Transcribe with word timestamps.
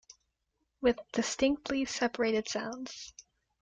With 0.81 0.97
distinctly 1.13 1.85
separated 1.85 2.49
sounds. 2.49 3.13